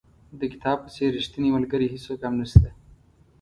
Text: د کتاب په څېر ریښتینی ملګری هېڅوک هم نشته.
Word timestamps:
د 0.39 0.41
کتاب 0.53 0.77
په 0.83 0.89
څېر 0.95 1.09
ریښتینی 1.17 1.49
ملګری 1.57 1.87
هېڅوک 1.93 2.19
هم 2.23 2.33
نشته. 2.41 2.69